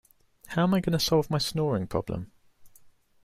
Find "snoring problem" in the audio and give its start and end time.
1.37-2.31